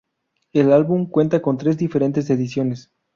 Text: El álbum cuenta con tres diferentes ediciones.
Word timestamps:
El 0.51 0.73
álbum 0.73 1.05
cuenta 1.05 1.43
con 1.43 1.59
tres 1.59 1.77
diferentes 1.77 2.27
ediciones. 2.31 2.89